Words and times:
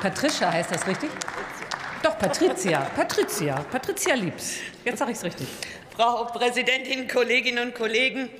Patricia 0.00 0.50
heißt 0.50 0.70
das 0.70 0.86
richtig? 0.86 1.10
Doch, 2.02 2.18
Patricia. 2.18 2.80
Patricia. 2.96 3.56
Patricia 3.70 4.14
Liebs. 4.14 4.56
Jetzt 4.82 4.98
sage 4.98 5.10
ich 5.10 5.18
es 5.18 5.24
richtig. 5.24 5.46
Frau 5.94 6.24
Präsidentin, 6.24 7.06
Kolleginnen 7.06 7.68
und 7.68 7.74
Kollegen! 7.74 8.30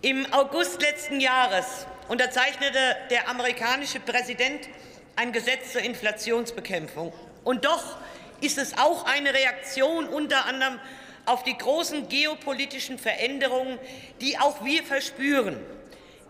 Im 0.00 0.24
August 0.32 0.80
letzten 0.80 1.20
Jahres 1.20 1.86
unterzeichnete 2.08 2.96
der 3.10 3.28
amerikanische 3.28 4.00
Präsident 4.00 4.70
ein 5.16 5.32
Gesetz 5.32 5.72
zur 5.72 5.82
Inflationsbekämpfung. 5.82 7.12
Und 7.44 7.66
doch 7.66 7.98
ist 8.40 8.56
es 8.56 8.78
auch 8.78 9.04
eine 9.04 9.34
Reaktion 9.34 10.08
unter 10.08 10.46
anderem 10.46 10.80
auf 11.26 11.44
die 11.44 11.58
großen 11.58 12.08
geopolitischen 12.08 12.98
Veränderungen, 12.98 13.78
die 14.22 14.38
auch 14.38 14.64
wir 14.64 14.82
verspüren. 14.82 15.58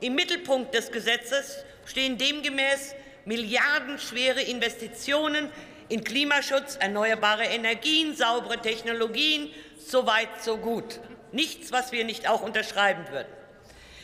Im 0.01 0.17
Mittelpunkt 0.17 0.75
des 0.75 0.91
Gesetzes 0.91 1.65
stehen 1.87 2.19
demgemäß 2.19 2.97
milliardenschwere 3.25 4.43
Investitionen 4.43 5.51
in 5.89 6.05
Klimaschutz, 6.05 6.77
erneuerbare 6.77 7.45
Energien, 7.45 8.15
saubere 8.15 8.61
Technologien, 8.61 9.53
so 9.79 10.07
weit, 10.07 10.29
so 10.43 10.57
gut. 10.57 11.01
Nichts, 11.33 11.73
was 11.73 11.93
wir 11.93 12.05
nicht 12.05 12.29
auch 12.29 12.43
unterschreiben 12.43 13.05
würden. 13.11 13.29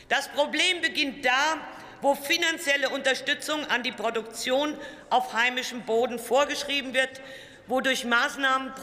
Das 0.09 0.29
Problem 0.29 0.81
beginnt 0.81 1.25
da, 1.25 1.57
wo 2.01 2.15
finanzielle 2.15 2.89
Unterstützung 2.89 3.65
an 3.65 3.83
die 3.83 3.91
Produktion 3.91 4.77
auf 5.09 5.33
heimischem 5.33 5.81
Boden 5.83 6.19
vorgeschrieben 6.19 6.93
wird, 6.93 7.21
wo 7.67 7.81
durch 7.81 8.05
Maßnahmen 8.05 8.73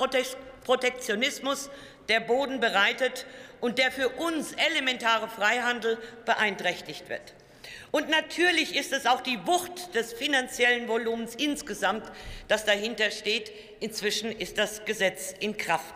Protektionismus 0.64 1.70
der 2.08 2.20
Boden 2.20 2.60
bereitet 2.60 3.26
und 3.60 3.78
der 3.78 3.90
für 3.90 4.10
uns 4.10 4.52
elementare 4.52 5.28
Freihandel 5.28 5.98
beeinträchtigt 6.26 7.08
wird. 7.08 7.34
Und 7.94 8.08
natürlich 8.08 8.74
ist 8.74 8.92
es 8.92 9.06
auch 9.06 9.20
die 9.20 9.38
Wucht 9.46 9.94
des 9.94 10.12
finanziellen 10.12 10.88
Volumens 10.88 11.36
insgesamt, 11.36 12.02
das 12.48 12.64
dahinter 12.64 13.12
steht. 13.12 13.52
Inzwischen 13.78 14.32
ist 14.32 14.58
das 14.58 14.84
Gesetz 14.84 15.32
in 15.38 15.56
Kraft. 15.56 15.94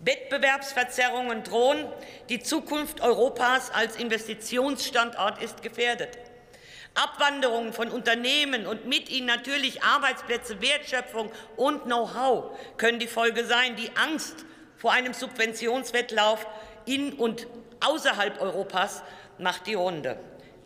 Wettbewerbsverzerrungen 0.00 1.42
drohen. 1.42 1.86
Die 2.28 2.40
Zukunft 2.40 3.00
Europas 3.00 3.70
als 3.70 3.96
Investitionsstandort 3.96 5.42
ist 5.42 5.62
gefährdet. 5.62 6.10
Abwanderungen 6.92 7.72
von 7.72 7.90
Unternehmen 7.90 8.66
und 8.66 8.84
mit 8.84 9.08
ihnen 9.08 9.26
natürlich 9.26 9.82
Arbeitsplätze, 9.82 10.60
Wertschöpfung 10.60 11.32
und 11.56 11.84
Know-how 11.84 12.58
können 12.76 12.98
die 12.98 13.06
Folge 13.06 13.46
sein. 13.46 13.74
Die 13.76 13.88
Angst 13.96 14.44
vor 14.76 14.92
einem 14.92 15.14
Subventionswettlauf 15.14 16.46
in 16.84 17.14
und 17.14 17.46
außerhalb 17.80 18.38
Europas 18.38 19.02
macht 19.38 19.66
die 19.66 19.72
Runde. 19.72 20.20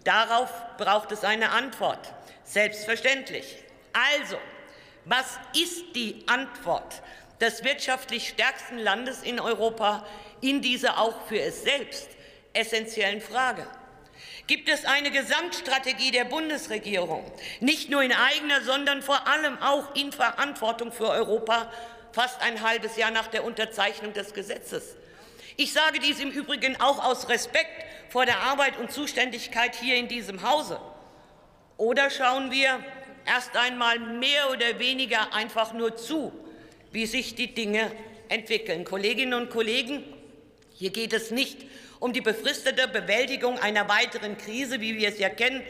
Darauf 0.05 0.51
braucht 0.79 1.12
es 1.12 1.25
eine 1.25 1.51
Antwort. 1.51 2.12
Selbstverständlich. 2.45 3.62
Also, 3.93 4.39
was 5.05 5.39
ist 5.55 5.95
die 5.95 6.25
Antwort 6.27 7.03
des 7.41 7.65
wirtschaftlich 7.65 8.29
stärksten 8.29 8.79
Landes 8.79 9.23
in 9.23 9.41
Europa 9.41 10.07
in 10.41 10.62
dieser 10.62 10.98
auch 10.98 11.27
für 11.27 11.41
es 11.41 11.62
selbst 11.62 12.09
essentiellen 12.53 13.20
Frage? 13.20 13.67
Gibt 14.47 14.69
es 14.69 14.84
eine 14.84 15.11
Gesamtstrategie 15.11 16.11
der 16.11 16.25
Bundesregierung, 16.25 17.25
nicht 17.61 17.89
nur 17.89 18.03
in 18.03 18.12
eigener, 18.12 18.62
sondern 18.62 19.01
vor 19.01 19.29
allem 19.29 19.62
auch 19.62 19.95
in 19.95 20.12
Verantwortung 20.12 20.92
für 20.92 21.09
Europa, 21.09 21.73
fast 22.12 22.41
ein 22.42 22.61
halbes 22.61 22.97
Jahr 22.97 23.12
nach 23.12 23.29
der 23.29 23.45
Unterzeichnung 23.45 24.12
des 24.12 24.35
Gesetzes? 24.35 24.97
Ich 25.57 25.73
sage 25.73 26.01
dies 26.01 26.19
im 26.19 26.31
Übrigen 26.31 26.81
auch 26.81 27.05
aus 27.05 27.29
Respekt 27.29 27.85
vor 28.11 28.27
der 28.27 28.41
Arbeit 28.41 28.78
und 28.78 28.92
Zuständigkeit 28.92 29.75
hier 29.75 29.97
in 29.97 30.08
diesem 30.08 30.42
Hause. 30.42 30.80
Oder 31.77 32.11
schauen 32.11 32.50
wir 32.50 32.78
erst 33.25 33.56
einmal 33.56 33.98
mehr 33.98 34.50
oder 34.50 34.78
weniger 34.78 35.33
einfach 35.33 35.72
nur 35.72 35.97
zu, 35.97 36.33
wie 36.92 37.06
sich 37.06 37.36
die 37.36 37.55
Dinge 37.55 37.91
entwickeln. 38.28 38.84
Kolleginnen 38.84 39.35
und 39.35 39.51
Kollegen, 39.51 40.05
hier 40.74 40.90
geht 40.90 41.12
es 41.12 41.30
nicht 41.30 41.67
um 42.01 42.12
die 42.12 42.20
befristete 42.20 42.89
Bewältigung 42.89 43.58
einer 43.58 43.89
weiteren 43.89 44.36
Krise, 44.39 44.80
wie 44.80 44.98
wir 44.98 45.08
es 45.08 45.18
ja 45.18 45.29
kennen, 45.29 45.62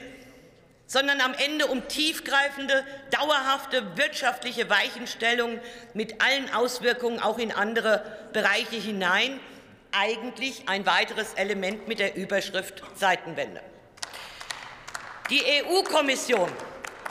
sondern 0.87 1.21
am 1.21 1.35
Ende 1.35 1.67
um 1.67 1.87
tiefgreifende, 1.89 2.85
dauerhafte 3.11 3.97
wirtschaftliche 3.97 4.71
Weichenstellungen 4.71 5.61
mit 5.95 6.21
allen 6.23 6.53
Auswirkungen 6.53 7.21
auch 7.21 7.39
in 7.39 7.53
andere 7.53 8.03
Bereiche 8.33 8.77
hinein, 8.77 9.39
eigentlich 9.93 10.69
ein 10.69 10.87
weiteres 10.87 11.35
Element 11.35 11.89
mit 11.89 11.99
der 11.99 12.17
Überschrift 12.17 12.83
Zeitenwende. 12.97 13.61
Die 15.31 15.43
EU-Kommission 15.45 16.51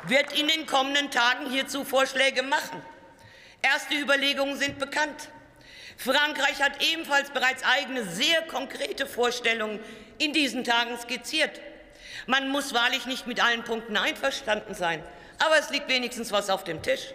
wird 0.08 0.38
in 0.38 0.48
den 0.48 0.66
kommenden 0.66 1.12
Tagen 1.12 1.50
hierzu 1.50 1.84
Vorschläge 1.84 2.44
machen. 2.44 2.82
Erste 3.62 3.96
Überlegungen 3.96 4.58
sind 4.58 4.80
bekannt. 4.80 5.30
Frankreich 5.98 6.62
hat 6.62 6.82
ebenfalls 6.82 7.30
bereits 7.32 7.64
eigene, 7.64 8.06
sehr 8.06 8.42
konkrete 8.44 9.06
Vorstellungen 9.06 9.80
in 10.18 10.32
diesen 10.32 10.64
Tagen 10.64 10.98
skizziert. 10.98 11.60
Man 12.26 12.50
muss 12.50 12.74
wahrlich 12.74 13.06
nicht 13.06 13.28
mit 13.28 13.44
allen 13.44 13.64
Punkten 13.64 13.98
einverstanden 13.98 14.76
sein, 14.76 15.04
aber 15.40 15.58
es 15.58 15.70
liegt 15.70 15.90
wenigstens 15.90 16.32
was 16.32 16.50
auf 16.50 16.64
dem 16.64 16.82
Tisch. 16.82 17.14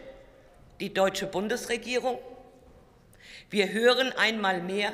Die 0.80 0.92
deutsche 0.92 1.26
Bundesregierung. 1.26 2.18
Wir 3.48 3.70
hören 3.72 4.12
einmal 4.12 4.60
mehr 4.60 4.92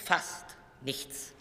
fast 0.00 0.46
nichts. 0.82 1.32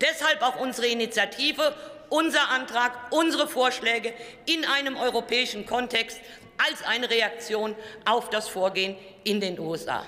Deshalb 0.00 0.42
auch 0.42 0.56
unsere 0.56 0.86
Initiative, 0.86 1.74
unser 2.10 2.48
Antrag, 2.50 2.92
unsere 3.10 3.48
Vorschläge 3.48 4.12
in 4.46 4.64
einem 4.64 4.96
europäischen 4.96 5.66
Kontext 5.66 6.20
als 6.58 6.82
eine 6.84 7.10
Reaktion 7.10 7.74
auf 8.04 8.30
das 8.30 8.48
Vorgehen 8.48 8.96
in 9.24 9.40
den 9.40 9.58
USA. 9.58 10.04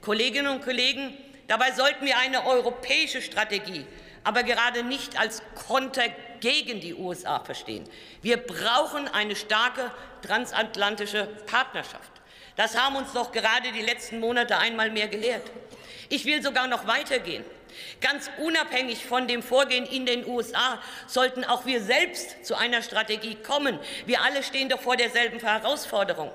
Kolleginnen 0.00 0.48
und 0.48 0.64
Kollegen, 0.64 1.16
dabei 1.48 1.72
sollten 1.72 2.06
wir 2.06 2.18
eine 2.18 2.46
europäische 2.46 3.20
Strategie, 3.20 3.84
aber 4.22 4.42
gerade 4.42 4.82
nicht 4.82 5.18
als 5.18 5.42
Konter 5.66 6.04
gegen 6.40 6.80
die 6.80 6.94
USA 6.94 7.40
verstehen. 7.40 7.84
Wir 8.22 8.36
brauchen 8.38 9.08
eine 9.08 9.36
starke 9.36 9.90
transatlantische 10.22 11.26
Partnerschaft. 11.46 12.10
Das 12.56 12.78
haben 12.78 12.96
uns 12.96 13.12
doch 13.12 13.32
gerade 13.32 13.72
die 13.72 13.82
letzten 13.82 14.20
Monate 14.20 14.56
einmal 14.58 14.90
mehr 14.90 15.08
gelehrt. 15.08 15.50
Ich 16.08 16.24
will 16.24 16.42
sogar 16.42 16.66
noch 16.66 16.86
weitergehen. 16.86 17.44
Ganz 18.00 18.30
unabhängig 18.38 19.04
von 19.04 19.26
dem 19.26 19.42
Vorgehen 19.42 19.84
in 19.86 20.06
den 20.06 20.26
USA 20.26 20.80
sollten 21.06 21.44
auch 21.44 21.66
wir 21.66 21.82
selbst 21.82 22.44
zu 22.44 22.54
einer 22.54 22.82
Strategie 22.82 23.34
kommen. 23.34 23.78
Wir 24.06 24.22
alle 24.22 24.42
stehen 24.42 24.68
doch 24.68 24.80
vor 24.80 24.96
derselben 24.96 25.40
Herausforderung. 25.40 26.30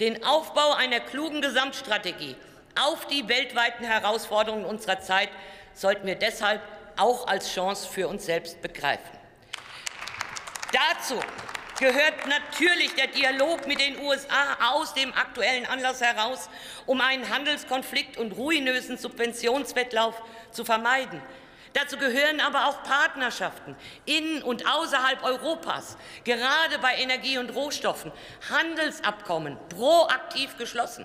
Den 0.00 0.24
Aufbau 0.24 0.72
einer 0.72 1.00
klugen 1.00 1.42
Gesamtstrategie 1.42 2.36
auf 2.80 3.06
die 3.06 3.28
weltweiten 3.28 3.84
Herausforderungen 3.84 4.64
unserer 4.64 5.00
Zeit 5.00 5.28
sollten 5.74 6.06
wir 6.06 6.16
deshalb 6.16 6.62
auch 6.96 7.26
als 7.26 7.52
Chance 7.52 7.86
für 7.88 8.08
uns 8.08 8.24
selbst 8.24 8.62
begreifen. 8.62 9.18
Dazu 10.72 11.20
gehört 11.82 12.28
natürlich 12.28 12.94
der 12.94 13.08
Dialog 13.08 13.66
mit 13.66 13.80
den 13.80 13.98
USA 13.98 14.56
aus 14.70 14.94
dem 14.94 15.12
aktuellen 15.14 15.66
Anlass 15.66 16.00
heraus, 16.00 16.48
um 16.86 17.00
einen 17.00 17.28
Handelskonflikt 17.28 18.18
und 18.18 18.36
ruinösen 18.36 18.96
Subventionswettlauf 18.96 20.14
zu 20.52 20.64
vermeiden. 20.64 21.20
Dazu 21.72 21.96
gehören 21.96 22.40
aber 22.40 22.66
auch 22.68 22.84
Partnerschaften 22.84 23.74
in 24.04 24.44
und 24.44 24.64
außerhalb 24.64 25.24
Europas, 25.24 25.96
gerade 26.22 26.78
bei 26.78 26.94
Energie 26.98 27.38
und 27.38 27.52
Rohstoffen, 27.52 28.12
Handelsabkommen 28.48 29.58
proaktiv 29.68 30.56
geschlossen. 30.58 31.04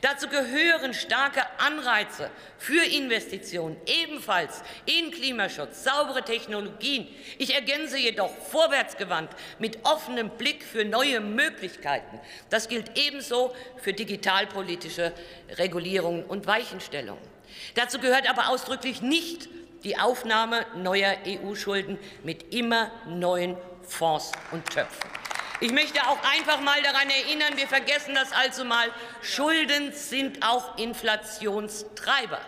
Dazu 0.00 0.28
gehören 0.28 0.94
starke 0.94 1.42
Anreize 1.58 2.30
für 2.58 2.82
Investitionen, 2.84 3.76
ebenfalls 3.86 4.62
in 4.86 5.10
Klimaschutz, 5.10 5.84
saubere 5.84 6.22
Technologien. 6.22 7.08
Ich 7.38 7.54
ergänze 7.54 7.98
jedoch 7.98 8.30
vorwärtsgewandt 8.50 9.30
mit 9.58 9.78
offenem 9.84 10.30
Blick 10.30 10.64
für 10.64 10.84
neue 10.84 11.20
Möglichkeiten. 11.20 12.20
Das 12.50 12.68
gilt 12.68 12.96
ebenso 12.96 13.54
für 13.76 13.92
digitalpolitische 13.92 15.12
Regulierungen 15.56 16.24
und 16.24 16.46
Weichenstellungen. 16.46 17.22
Dazu 17.74 17.98
gehört 17.98 18.28
aber 18.28 18.48
ausdrücklich 18.48 19.02
nicht 19.02 19.48
die 19.84 19.96
Aufnahme 19.96 20.66
neuer 20.76 21.16
EU-Schulden 21.26 21.98
mit 22.24 22.52
immer 22.54 22.90
neuen 23.06 23.56
Fonds 23.82 24.32
und 24.50 24.68
Töpfen. 24.68 25.10
Ich 25.60 25.72
möchte 25.72 26.00
auch 26.06 26.18
einfach 26.22 26.60
mal 26.60 26.80
daran 26.82 27.10
erinnern, 27.10 27.56
wir 27.56 27.66
vergessen 27.66 28.14
das 28.14 28.30
also 28.30 28.64
mal, 28.64 28.88
Schulden 29.22 29.92
sind 29.92 30.46
auch 30.46 30.78
Inflationstreiber. 30.78 32.40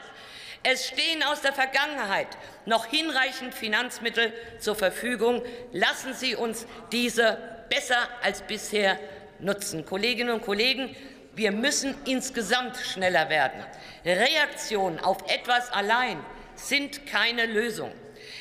Es 0.63 0.87
stehen 0.87 1.23
aus 1.25 1.41
der 1.41 1.53
Vergangenheit 1.53 2.29
noch 2.67 2.87
hinreichend 2.87 3.53
Finanzmittel 3.53 4.33
zur 4.61 4.77
Verfügung. 4.77 5.43
Lassen 5.73 6.15
Sie 6.15 6.37
uns 6.37 6.67
diese 6.93 7.39
besser 7.69 8.09
als 8.23 8.43
bisher 8.43 8.97
nutzen. 9.41 9.85
Kolleginnen 9.85 10.35
und 10.35 10.43
Kollegen, 10.43 10.95
wir 11.35 11.51
müssen 11.51 11.97
insgesamt 12.05 12.77
schneller 12.77 13.29
werden. 13.29 13.65
Reaktionen 14.05 15.01
auf 15.01 15.19
etwas 15.29 15.73
allein 15.73 16.23
sind 16.55 17.07
keine 17.07 17.47
Lösung. 17.47 17.93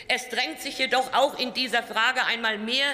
Es 0.07 0.30
drängt 0.30 0.60
sich 0.60 0.77
jedoch 0.77 1.13
auch 1.13 1.39
in 1.39 1.54
dieser 1.54 1.81
Frage 1.81 2.25
einmal 2.25 2.57
mehr 2.57 2.94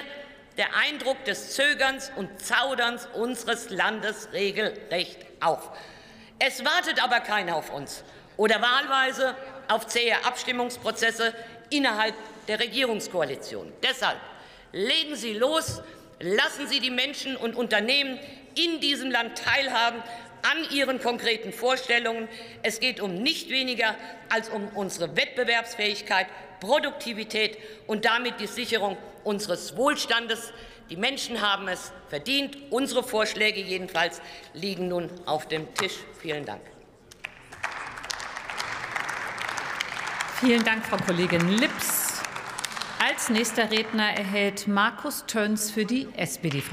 der 0.56 0.74
Eindruck 0.76 1.24
des 1.24 1.54
Zögerns 1.54 2.10
und 2.16 2.40
Zauderns 2.40 3.06
unseres 3.14 3.70
Landes 3.70 4.28
regelrecht 4.32 5.18
auf. 5.40 5.70
Es 6.38 6.64
wartet 6.64 7.02
aber 7.02 7.20
keiner 7.20 7.56
auf 7.56 7.72
uns 7.72 8.04
oder 8.36 8.60
wahlweise 8.60 9.34
auf 9.68 9.86
zähe 9.86 10.24
Abstimmungsprozesse 10.24 11.34
innerhalb 11.70 12.14
der 12.48 12.60
Regierungskoalition. 12.60 13.72
Deshalb 13.82 14.18
legen 14.72 15.16
Sie 15.16 15.34
los, 15.34 15.82
lassen 16.20 16.66
Sie 16.68 16.80
die 16.80 16.90
Menschen 16.90 17.36
und 17.36 17.56
Unternehmen 17.56 18.18
in 18.54 18.80
diesem 18.80 19.10
Land 19.10 19.38
teilhaben 19.38 20.02
an 20.42 20.70
ihren 20.70 21.00
konkreten 21.00 21.52
Vorstellungen. 21.52 22.28
Es 22.62 22.80
geht 22.80 23.00
um 23.00 23.22
nicht 23.22 23.50
weniger 23.50 23.94
als 24.28 24.48
um 24.48 24.68
unsere 24.68 25.16
Wettbewerbsfähigkeit, 25.16 26.26
Produktivität 26.60 27.58
und 27.86 28.04
damit 28.04 28.40
die 28.40 28.46
Sicherung 28.46 28.96
unseres 29.24 29.76
Wohlstandes. 29.76 30.52
Die 30.90 30.96
Menschen 30.96 31.40
haben 31.40 31.68
es 31.68 31.92
verdient. 32.08 32.56
Unsere 32.70 33.02
Vorschläge 33.02 33.60
jedenfalls 33.60 34.20
liegen 34.54 34.88
nun 34.88 35.10
auf 35.26 35.48
dem 35.48 35.74
Tisch. 35.74 35.94
Vielen 36.20 36.44
Dank. 36.44 36.60
Vielen 40.40 40.62
Dank, 40.64 40.84
Frau 40.84 40.98
Kollegin 40.98 41.48
Lips. 41.48 42.20
Als 42.98 43.30
nächster 43.30 43.70
Redner 43.70 44.10
erhält 44.10 44.68
Markus 44.68 45.24
Töns 45.26 45.70
für 45.70 45.84
die 45.84 46.08
SPD-Fraktion. 46.16 46.64